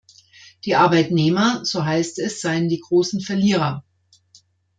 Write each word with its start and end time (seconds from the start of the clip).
Die 0.65 0.75
Arbeitnehmer, 0.75 1.63
so 1.63 1.85
heißt 1.85 2.17
es, 2.17 2.41
seien 2.41 2.69
die 2.69 2.79
großen 2.79 3.21
Verlierer. 3.21 3.83